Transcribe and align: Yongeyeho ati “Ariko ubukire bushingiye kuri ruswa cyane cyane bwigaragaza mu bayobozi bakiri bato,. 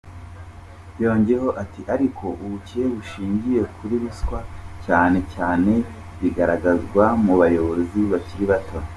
Yongeyeho 1.03 1.49
ati 1.63 1.81
“Ariko 1.93 2.25
ubukire 2.43 2.85
bushingiye 2.95 3.59
kuri 3.75 3.95
ruswa 4.03 4.39
cyane 4.85 5.17
cyane 5.33 5.71
bwigaragaza 6.13 7.03
mu 7.23 7.33
bayobozi 7.41 7.99
bakiri 8.11 8.45
bato,. 8.51 8.77